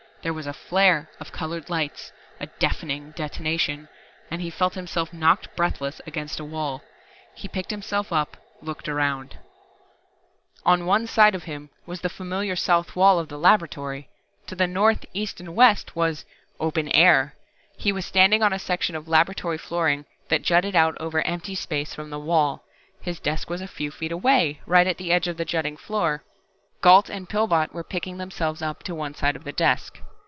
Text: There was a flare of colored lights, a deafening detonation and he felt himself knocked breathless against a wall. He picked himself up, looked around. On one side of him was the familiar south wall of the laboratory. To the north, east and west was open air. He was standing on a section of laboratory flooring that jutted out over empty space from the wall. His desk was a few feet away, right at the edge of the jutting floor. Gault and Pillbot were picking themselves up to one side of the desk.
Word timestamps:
There 0.23 0.33
was 0.33 0.45
a 0.45 0.53
flare 0.53 1.09
of 1.19 1.31
colored 1.31 1.67
lights, 1.67 2.11
a 2.39 2.45
deafening 2.59 3.09
detonation 3.15 3.89
and 4.29 4.39
he 4.39 4.51
felt 4.51 4.75
himself 4.75 5.11
knocked 5.11 5.55
breathless 5.55 5.99
against 6.05 6.39
a 6.39 6.45
wall. 6.45 6.83
He 7.33 7.47
picked 7.47 7.71
himself 7.71 8.13
up, 8.13 8.37
looked 8.61 8.87
around. 8.87 9.39
On 10.63 10.85
one 10.85 11.07
side 11.07 11.33
of 11.33 11.45
him 11.45 11.71
was 11.87 12.01
the 12.01 12.07
familiar 12.07 12.55
south 12.55 12.95
wall 12.95 13.17
of 13.17 13.29
the 13.29 13.37
laboratory. 13.39 14.09
To 14.45 14.53
the 14.55 14.67
north, 14.67 15.05
east 15.11 15.39
and 15.39 15.55
west 15.55 15.95
was 15.95 16.23
open 16.59 16.89
air. 16.89 17.33
He 17.75 17.91
was 17.91 18.05
standing 18.05 18.43
on 18.43 18.53
a 18.53 18.59
section 18.59 18.95
of 18.95 19.07
laboratory 19.07 19.57
flooring 19.57 20.05
that 20.29 20.43
jutted 20.43 20.75
out 20.75 20.95
over 20.99 21.23
empty 21.25 21.55
space 21.55 21.95
from 21.95 22.11
the 22.11 22.19
wall. 22.19 22.63
His 23.01 23.19
desk 23.19 23.49
was 23.49 23.59
a 23.61 23.67
few 23.67 23.89
feet 23.89 24.11
away, 24.11 24.61
right 24.67 24.85
at 24.85 24.97
the 24.99 25.11
edge 25.11 25.27
of 25.27 25.37
the 25.37 25.45
jutting 25.45 25.77
floor. 25.77 26.23
Gault 26.81 27.09
and 27.09 27.27
Pillbot 27.27 27.73
were 27.73 27.83
picking 27.83 28.19
themselves 28.19 28.61
up 28.61 28.83
to 28.83 28.93
one 28.93 29.15
side 29.15 29.35
of 29.35 29.45
the 29.45 29.51
desk. 29.51 29.99